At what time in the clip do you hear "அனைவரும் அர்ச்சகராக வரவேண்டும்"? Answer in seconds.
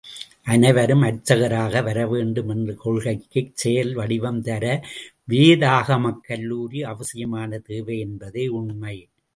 0.47-2.49